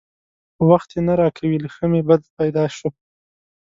په 0.55 0.63
وخت 0.71 0.89
یې 0.95 1.01
نه 1.07 1.13
راکوي؛ 1.21 1.57
له 1.63 1.69
ښه 1.75 1.85
مې 1.91 2.01
بد 2.09 2.21
پیدا 2.37 2.65
شو. 2.75 2.89